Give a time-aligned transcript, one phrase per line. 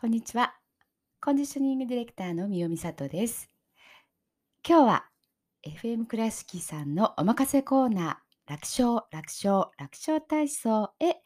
[0.00, 0.54] こんにちは。
[1.20, 3.50] コンディショニングディレクターの三尾美里です。
[4.64, 5.04] 今日は
[5.66, 11.16] FM 倉敷さんのお任せコーナー、楽勝、楽勝、楽勝体操へ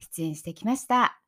[0.00, 1.20] 出演してきました。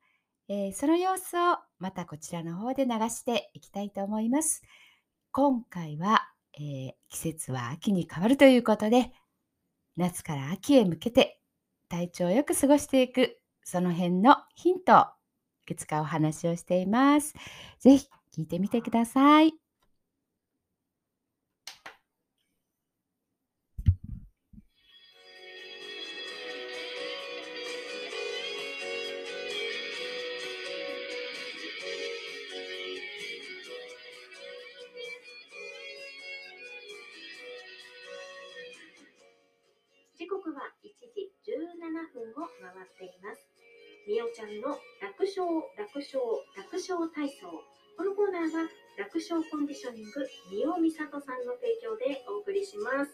[0.49, 4.61] えーその様子をまたこちらの方で流していきたいと思います。
[5.31, 9.13] 今回は、えー季節は秋に変わるということで、
[9.95, 11.39] 夏から秋へ向けて
[11.87, 15.05] 体調をよく過ごしていく、その辺のヒントを
[15.69, 17.35] くつかお話をしています。
[17.79, 19.53] ぜひ聞いてみてください。
[40.17, 41.53] 時刻は1時17
[42.13, 43.58] 分を回っています。
[44.09, 45.45] みおちゃんの楽勝
[45.77, 46.17] 楽勝
[46.57, 47.45] 楽勝体操。
[47.93, 48.65] このコーナーは
[48.97, 53.13] 楽勝コンディショニングみおみさとさんの提供でお送りします。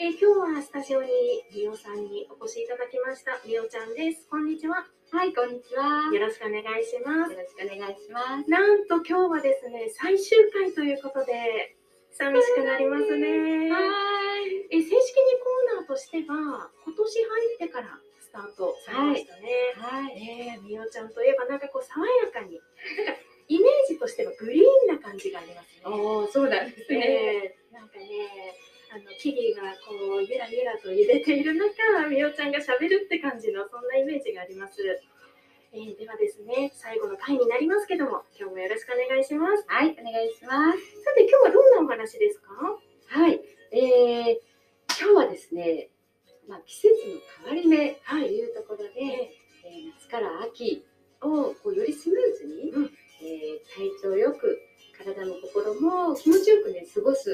[0.00, 1.12] えー今日はスタジオに
[1.52, 3.36] みおさんにお越しいただきました。
[3.44, 4.24] みおちゃんです。
[4.32, 4.88] こんにちは。
[5.12, 6.08] はい、こんにちは。
[6.08, 7.36] よろしくお願いします。
[7.36, 8.48] ろしくお願いします。
[8.48, 11.76] なんと今日はですね、最終回ということで、
[12.16, 13.68] 寂しくなりますね。
[13.68, 13.76] は
[14.40, 14.72] い。
[14.72, 15.36] え正式に
[15.68, 19.46] コーナーとしては今年入ってからスタートされましたね。
[19.78, 20.18] はい。
[20.18, 25.82] ねえみおちゃんといえばなんかこう爽やかになんかイメージとしてはグリーンな感じがありますね。
[25.86, 26.98] おお、そうなんですね。
[26.98, 28.58] ええなんかね
[28.90, 34.82] あの木々がこうゆらゆらと揺れている中みおちゃんがしゃべるって感じのそんなイメージがあります。
[35.72, 39.64] えーではですね最後の回になりますけども今日もよろしくお願いします。
[39.66, 40.78] はい、お願いします。
[41.02, 42.48] さて今日はどんなお話ですか？
[43.08, 43.40] はい、
[43.72, 45.90] えー、今日はですね、
[46.48, 49.00] まあ、季節の変わり目というところで、
[49.64, 50.84] えー夏から秋
[51.22, 52.90] をこうよりスムーズに、うん
[53.22, 54.58] えー体調よく
[54.96, 57.30] 体も心も気持ちよくね過ごす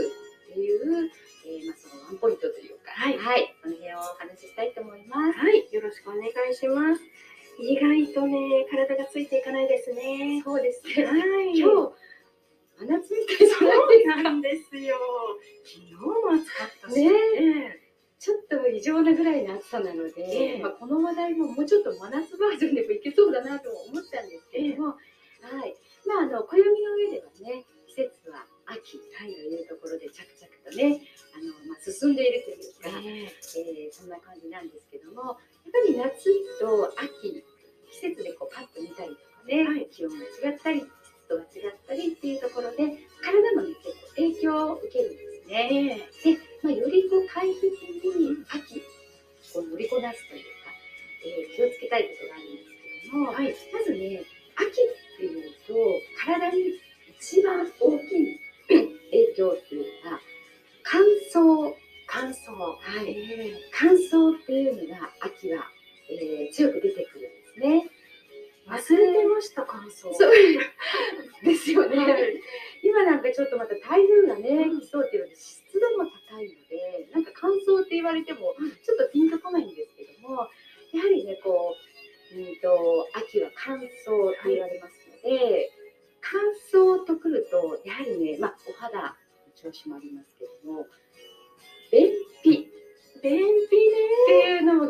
[0.50, 1.11] っていう、
[1.44, 3.15] えーまあ、そのワンポイントというか、はい
[3.62, 5.38] この辺をお話ししたいと思います。
[5.38, 7.03] はい、よろしくお願いします。
[7.59, 10.41] 意外とね、体がついていかないですね。
[10.44, 11.04] そうですね。
[11.04, 11.12] は
[11.43, 11.93] い、今日
[12.78, 14.15] 真夏みたいじゃないですか。
[14.15, 14.97] そうなんですよ。
[15.65, 17.04] 昨日も暑かったし。
[17.04, 17.80] ね
[18.20, 20.62] ちょっと異常なぐらいの暑さなので、ええ。
[20.62, 25.72] まあ、この話題ももうちょっと真夏バージョンでもいけそうだなと思ったんですけども、はい。
[26.04, 26.69] まあ、あの暦の
[27.00, 31.00] 上ではね季節は秋というところで着々とね
[31.32, 33.88] あの、まあ、進んでいるというか、ええ。
[33.88, 36.28] ーそんな感じなんですけどもやっぱり夏
[36.60, 37.41] と秋
[37.88, 39.88] 季節でこうパッと見たりとかね、はい。
[39.88, 40.90] 気温が違ったり湿
[64.10, 65.09] 想っていうのが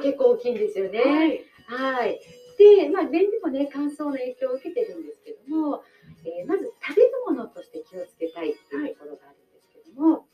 [0.00, 1.04] 結構大きいんですよね。
[1.04, 1.40] ね。
[1.66, 2.20] はい。
[2.58, 5.82] で、まあ、便秘もね、乾燥の影響を受けてるんですけども、
[6.24, 10.26] えーまず食べ物として気をつけたいっていうところがあるんですけども、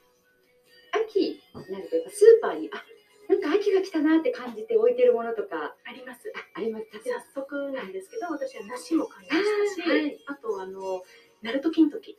[1.07, 2.83] 秋になるとやっぱスーパーに、あ、
[3.29, 6.33] なんか秋が来たなって感じて置いてるものとか、あります。
[6.35, 6.87] ああります。
[7.35, 11.03] 早速なんですけど、私は梨も買いましたし、はいあとあの、
[11.43, 12.19] ナルト金時。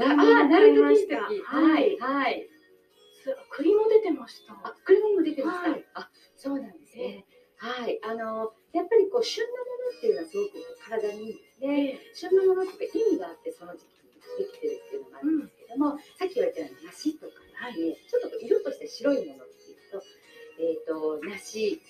[0.00, 1.42] あ、あなるとき買いま時。
[1.42, 1.98] はい。
[1.98, 2.48] はい。
[3.22, 4.54] す栗も出てました。
[4.54, 5.70] あ、車も出てました。
[5.70, 7.26] はいあ、そうなんですね。
[7.56, 8.00] はい。
[8.02, 9.58] あの、やっぱりこう、旬のも
[9.92, 12.00] のっていうのはすごく体にいいんですね。
[12.14, 17.40] 旬のものとか意味があってその時期にできてるっていうのがあるんですけども、さっき言われたように梨とか
[17.76, 20.02] ね、ちょっと色として白いものっていうと、
[20.58, 21.80] えっ、と梨、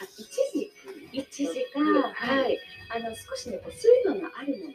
[0.00, 2.58] あイチジク、イチジクがはいはい、
[2.90, 4.67] あの少しねこう水分のあるもの、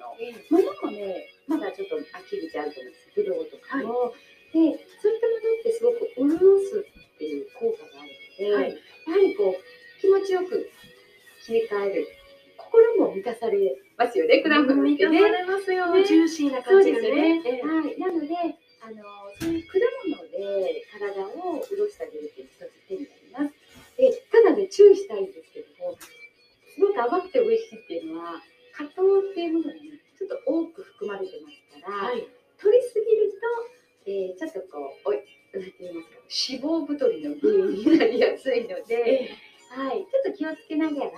[27.03, 28.39] 甘くて美味しいっていうのは
[28.75, 32.27] 果糖っていうものがねちょっと多く含まれてますから、はい、
[32.57, 39.29] 取りすぎると、えー、ちょっとこうおいて言いますか脂肪太りの原因になりやすいので、
[39.69, 41.11] はい、ちょっと気をつけながら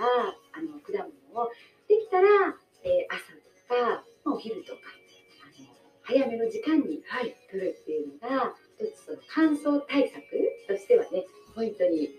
[0.54, 1.52] あの果物を。
[1.88, 2.28] できたら、
[2.84, 4.90] えー、朝とか、ま、お昼とか
[5.46, 5.70] あの
[6.02, 7.04] 早めの時間に
[7.52, 10.20] 取るっていうのが、はい、一つ乾燥対策
[10.68, 12.10] としてはねポイントに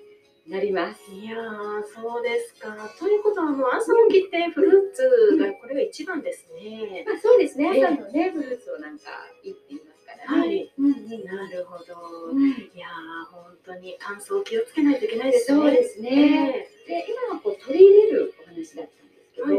[0.48, 1.10] なります。
[1.12, 2.88] いやー、そうですか。
[2.98, 7.04] ということは、もう朝起きてフルーツがこれが一番ですね。
[7.06, 9.04] まあ、そうですねええ朝のねフルーツをなんか
[9.43, 10.40] いいって言いますからね。
[10.40, 11.94] はいうんうんなるほど。
[12.31, 15.58] うんいやー、本当に乾燥気をつけないといけないですね。
[15.58, 16.69] そうですね。
[16.87, 19.56] で今はこう取り入れるお話だったんですけど、はい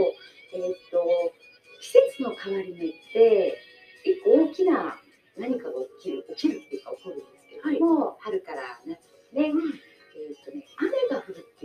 [0.53, 1.33] えーっと
[1.81, 3.57] 季節の変わり目って
[4.03, 4.99] 一個大きな
[5.37, 8.97] 何かが起きる起きるっていうか起こるんですけれども、春から夏で
[9.29, 9.49] すね。
[9.49, 9.79] うん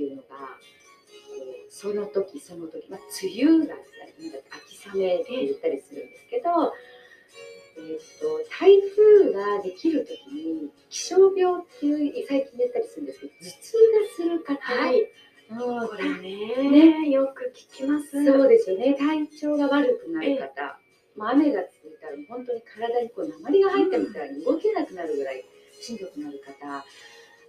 [0.02, 0.58] いうのが
[1.70, 4.38] その時その時、まあ、梅雨だったりなんだ
[4.68, 6.50] 秋雨って言ったりするんですけど、
[7.78, 15.00] えーっと台風ができる時に気象病っていう最近出たりするんですけど頭痛がする方、はい。
[15.00, 18.24] うんこれねよく聞きます。
[18.24, 20.78] そうですよね体調が悪くなる方、
[21.16, 25.44] まあ、雨が続いたら本当に体にこう鉛が入ったみたいに動けなくなるぐらい
[25.80, 26.84] しんどくなる方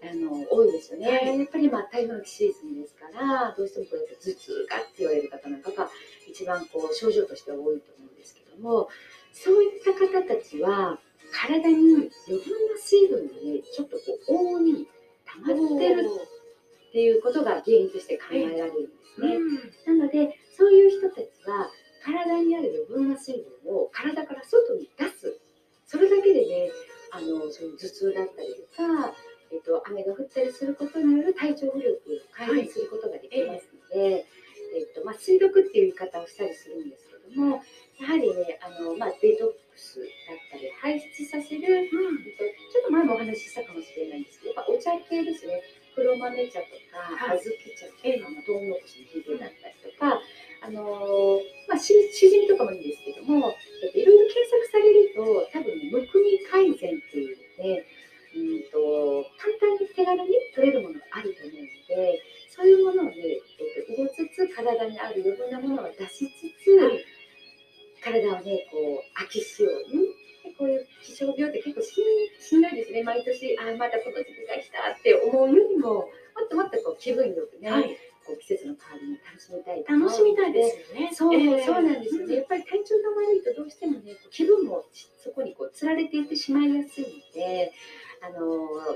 [0.04, 1.40] あの多いですよね、はい。
[1.40, 5.90] やっぱりまあ台風のシーズンですからどうしてもこうやって頭痛がって言われる方なんかが
[6.30, 8.90] 一番こう症状としては多いと思うんですけども
[9.32, 11.00] そういった方たちは
[11.32, 14.88] 体に余分な水分がねちょっとこう往々に
[15.26, 16.10] 溜まってる
[16.90, 19.36] っていうことが原因として考えられるんですね。
[19.36, 20.00] うん。
[20.00, 21.72] なのでそういう人たちは
[22.06, 23.34] 体にある余分な水
[23.64, 25.40] 分を体から外に出す。
[25.88, 26.72] それだけでね
[27.12, 28.63] あのその頭痛だったり
[29.88, 31.98] 雨が降ったりすることによる体調不良を
[32.32, 34.26] 改善することができますので、
[34.76, 37.62] えっとまあ、水毒っていう言い方をしたりするんですけども
[38.02, 41.98] やはりねあの、まあ、デトックスだったり排出させるえっと
[42.74, 45.62] ちょっと前もお話ししたかもしれないんですけど、やっぱお茶系ですね。
[45.96, 47.38] 黒豆茶とか、はい。
[47.38, 50.18] 小豆茶とか、まあ、トウモロコシのひげだったりとか、
[50.66, 53.54] あのーまあ、ししじみとかもいいんですけども、
[77.74, 77.98] はい。
[78.26, 81.10] こう季節の変わりに楽しみたい楽しみたいですよね。
[81.14, 82.36] そう、ええそうなんですよね。
[82.38, 84.86] やっぱり体調が悪いとどうしてもね、気分も
[85.22, 87.74] そこにこうつられていってしまいやすいので、
[88.22, 88.40] あのー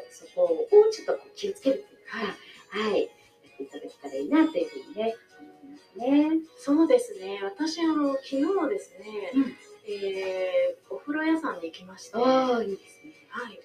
[0.10, 2.18] そこをちょっとこう気をつけるというか、
[2.70, 6.42] はい、やっていただけたらいいなというふうにね、思いますね。
[6.58, 7.42] そうですね。
[7.44, 9.58] 私あの昨日ですね、うん
[9.90, 13.12] えーお風呂屋さんに行きまして、はああ、いいですね。
[13.12, 13.60] い、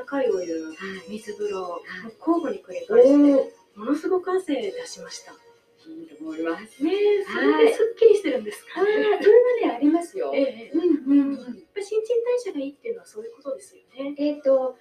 [0.00, 0.76] 温かいお湯、はい。
[1.10, 1.82] 水風呂、はい
[2.18, 5.32] 交互に繰りお返して、ーものすごく汗出しました。
[5.88, 6.84] いいと思います。
[6.84, 8.94] ねえ、それですっきりしてるんですああ、かね。
[9.22, 10.30] それはね、ありますよ。
[10.34, 11.34] ええうんうんうん。
[11.34, 14.14] やっぱり新陳代謝がいいっていうのはそういうことですよね。
[14.18, 14.76] えっ、と、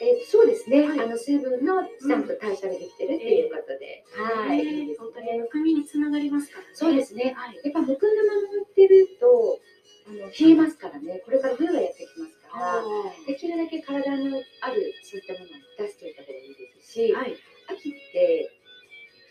[0.00, 5.38] えーそうですね、はいあの水分のちゃんと代謝ができてるっていうことで、はい、いいですね本当にね。
[5.38, 6.70] むくみにつながりますからね。
[6.74, 7.34] そうですね。
[7.36, 7.56] はい。
[7.64, 9.58] やっぱむくんだまま売ってると
[10.06, 12.82] あの冷えますからね、これから冬がやってきますから、
[13.26, 15.48] できるだけ体のあるそういったものを
[15.78, 17.34] 出しておいた方がいいですし、はい。
[18.16, 18.50] て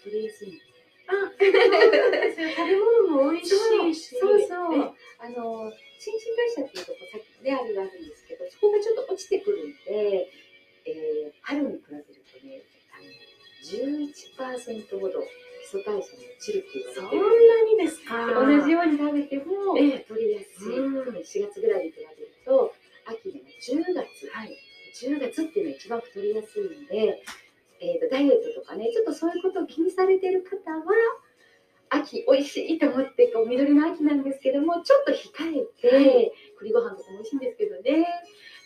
[0.04, 0.62] 取れやすい。
[1.08, 2.50] あ、 そうなんですよ。
[2.50, 3.54] 食べ物も美味し
[3.90, 4.16] いし。
[4.18, 10.30] そうそうえあの新陳代謝っていうとこさっきねあれがあるんですけどそこがちょっと落ちてくるんで、
[10.86, 12.62] えー春に比べるとね
[12.94, 13.10] あの
[13.66, 18.46] 11%ほど基礎代謝に落ちるって言そんなにですか。
[18.46, 22.74] 同じように食べてもええ取りやすい、うん4月ぐらいに比べると
[23.06, 24.58] 秋でも10月はい。
[24.94, 27.45] 10月っていうのが一番太りやすいので、えー、
[28.10, 30.86] とダイエットとかねちょっとそういうことを気にされてる方は
[31.90, 36.32] 秋美味しいと思ってこう緑の秋なんですけどもちょっと控えて、はい。
[36.58, 38.08] 栗ご飯とかも美味しいんですけどね。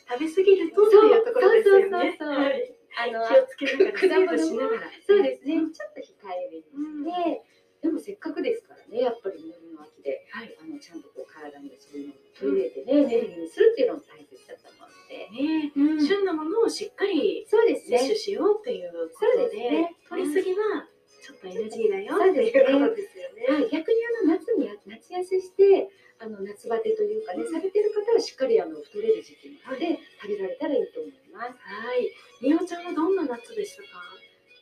[0.10, 2.18] 食べ過ぎるとっていうところですよね。
[2.18, 2.44] そうそうそうそう。
[2.44, 2.76] はい。
[2.90, 4.82] あの気をつけながら、果物しながら。
[5.06, 5.54] そうですね。
[5.54, 7.06] ちょっと控えめにうん。
[7.06, 7.44] して、
[7.82, 10.58] でもせっかくですからねやっぱり緑の秋ではい。
[10.60, 15.30] あのちゃんとこう体にそういうのを取り入れてね、エネルギーにするっていうのも大切だと思うので。
[15.30, 16.08] ねうん。
[16.08, 17.39] 旬なものをしっかり
[17.74, 17.98] ですね。
[18.00, 19.96] 摂取しようっていうことで、ですね。
[20.10, 20.88] 取りすぎは
[21.22, 23.46] ちょっと NG だよっていうことですよね。
[23.48, 31.56] はい、逆にあの夏にや夏痩せしてあの夏バテというかね、されてる方はしっかりあの太れる時期なので食べられたらいいと思います。
[31.60, 32.12] はい。
[32.42, 34.04] みおちゃんはどんな夏でしたか？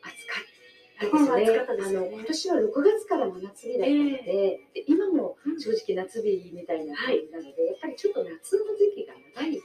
[0.07, 1.97] 暑かったですね。
[1.97, 9.61] あの今年は6月から真夏日だったので、で今も正直夏日みたいな感じなので、やっぱりちょっと夏の時期が長い日、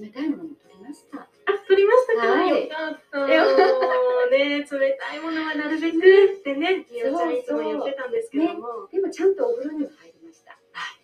[0.00, 1.18] 冷たいものも取りました。
[1.20, 1.28] あ、
[1.66, 4.66] 取りましたか、はいようね、冷
[4.98, 10.52] たいものはなるべくってね、みおちゃんいつも言ってたんですけども、でもちゃんとお風呂にも入りました。
[10.52, 10.56] あ、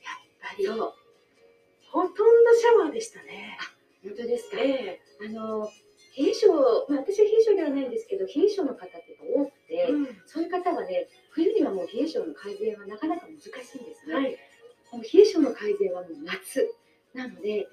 [0.03, 0.95] やっぱり、そう。
[1.91, 3.59] ほとんどシャワーでしたね。
[4.03, 4.57] 本当ですか？
[4.61, 5.69] えあの
[6.19, 13.51] 冷え性、まあ、私は冷え性ではないんですけど、冷え性の方って多くて、えうんそういう方はね、冬にはもう冷え性の改善はなかなか難しい
[13.83, 14.15] んですね。
[14.15, 14.37] はい。
[14.93, 16.75] もう冷え性の改善はもう夏。
[17.15, 17.69] なので、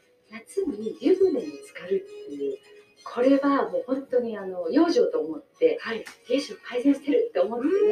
[0.49, 2.57] 夏に湯船に浸かるっていう、
[3.03, 5.99] これはもう本当にあの養生と思って、はい。
[6.29, 7.89] 冷え性改善してるって思ってう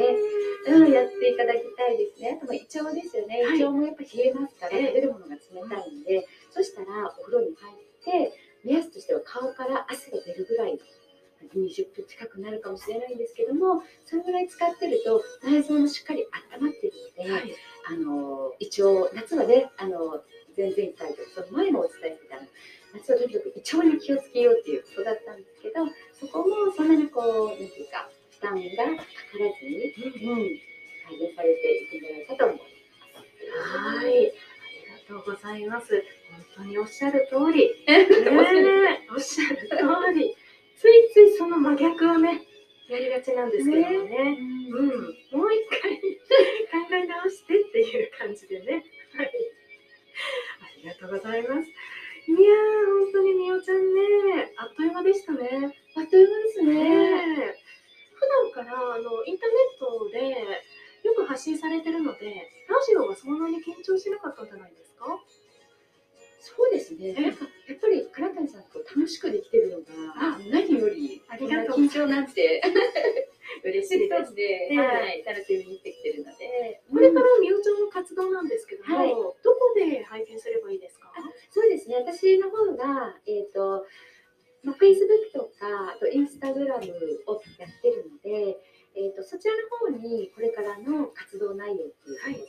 [0.70, 2.36] ね、んうん、やっていただきたいですね。
[2.36, 3.42] あとまあ胃腸ですよね。
[3.42, 8.32] はい胃腸もやっぱ冷えますから、ええ食べるものが冷たいんで、そしたらお風呂に入って、
[8.64, 10.78] 目安としては顔から汗が出るぐらい、
[11.54, 17.54] 20分近くなるかもしれないんですけども、それぐらい使ってると内臓もしっかり温まってるので、はい。
[17.88, 20.20] あの胃腸、夏はね、あの
[20.58, 22.42] 前々回とその前もお伝えしてたの、
[22.98, 25.86] 夏はとにかく胃腸に気をつけようっていうことだったんですけど、
[26.18, 29.94] そこもそんなにこう、なんていうか、負担がかからずに、
[30.26, 30.58] うん、
[31.06, 32.78] 改善されていくんじゃないかと思います。
[33.78, 34.06] はい。
[34.06, 34.32] あり
[35.06, 36.04] がとうございます。
[36.56, 37.70] 本当におっしゃる通り。
[37.86, 39.78] ねねえおっしゃる通
[40.14, 40.36] り。
[40.76, 42.42] ついついその真逆をね、
[42.88, 44.38] やりがちなんですけどもね。
[44.70, 45.98] うん、もう一回
[46.88, 48.84] 考え直してっていう感じでね。
[49.16, 49.47] はい。
[50.78, 51.66] ありがとうございます。
[52.28, 52.38] いやー、
[53.10, 55.74] 本当にみおちゃんね、あっという間でしたね。
[55.96, 57.56] あっという間ですね
[58.14, 60.62] 普段からあのインターネットで
[61.08, 65.06] よく発信されてるので、ラジオはそんなに緊張しなかったんじゃないですか？
[66.40, 67.12] そうですね。
[67.12, 69.84] やっぱり倉谷さんと楽しくできてるのが
[70.16, 72.62] あ何よりありがとうこんな緊張なんて
[73.64, 74.78] 嬉しいですねね。
[74.78, 76.80] はい、楽しみにしてきてるので。
[76.90, 81.12] これからみおちゃんの活動なんですけども、はいどこで拝見すればいいですか？
[81.50, 81.96] そうですね。
[81.96, 83.86] 私の方が、えっ、と、
[84.62, 86.80] まあ、Facebook とか、あと Instagram をやっ
[87.82, 88.58] てるので、
[88.94, 92.47] えっ、と、そちらの方にこれからの活動内容っていうところを、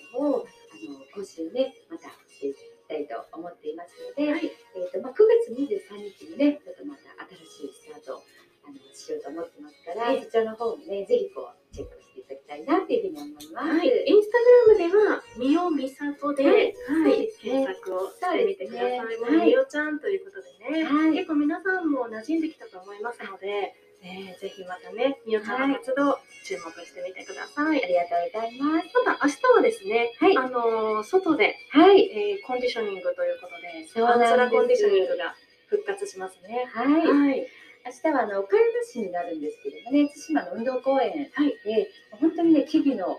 [24.90, 27.84] たね、みおちゃんの活動、注目してみてください。
[27.84, 28.94] ありがとうございます。
[28.94, 32.10] ただ、明日はですね、はいあのー外で、はい。
[32.10, 35.36] えーコンディショニングということで、そうなんですパンツラコンディショニングが
[35.68, 36.66] 復活しますね。
[36.74, 37.06] はい。
[37.06, 37.48] はい。
[37.86, 43.18] 明日はあの岡山市になるんですけどもね、対馬の運動公園はいで、本当にね、木々の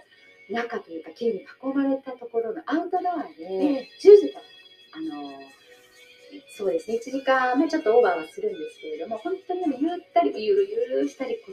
[0.51, 4.45] 中というか、木々に囲まれたところのアウトドアで、え10時から、
[4.93, 5.41] あの
[6.57, 11.53] そうですね、1時間、まあ、ちょっとオーバーはするんですけれども、本当にねゆったり、ゆるゆるしたり、呼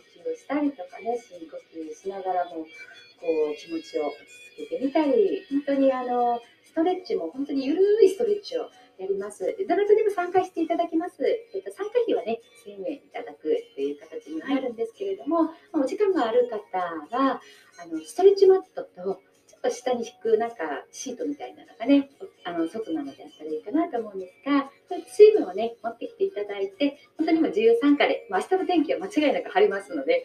[22.67, 24.69] の外なのであったらいいかなと思うんですが、
[25.07, 30.23] 水分をね、持ってきていただいて、本当にも自由参加で、まあ、明日の天気は間違いなく晴れますので。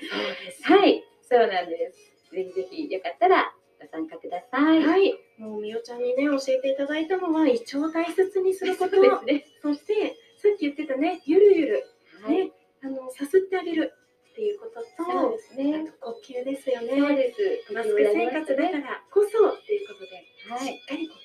[0.62, 2.34] はい、そうなんです。
[2.34, 4.82] ぜひぜひよかったらご参加ください。
[4.82, 5.14] はい。
[5.38, 9.00] もうみおちゃんにね、教えていただいたのは、胃腸を大切にすること。
[9.00, 9.44] ですね。
[9.60, 11.84] そして、さっき言ってたね、ゆるゆる、
[12.22, 13.92] はい、ね、あの、さすってあげる
[14.32, 15.76] っていうことと、そうですね。
[15.76, 16.96] あと呼吸ですよね。
[16.98, 17.72] そうです。
[17.74, 21.21] マスク生活だからこそっていうことで、はいしっかり呼。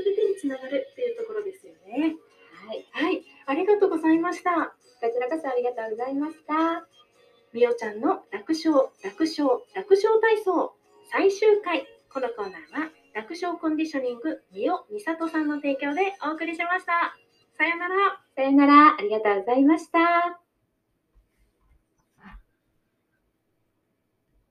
[0.00, 2.16] これがもうすべてにつながるっていうところですよね。
[2.66, 2.86] はい。
[2.92, 3.22] はい。
[3.46, 4.50] ありがとうございました。
[5.00, 6.86] こちらこそありがとうございました。
[7.52, 10.74] みおちゃんの楽勝、楽勝、楽勝体操
[11.10, 11.86] 最終回。
[12.12, 17.16] このコーナーは、楽勝コンディショニング、みおみさとさんの提供でお送りしました。
[17.56, 18.20] さようなら。
[18.36, 18.96] さよなら。
[18.98, 20.49] ありがとうございました。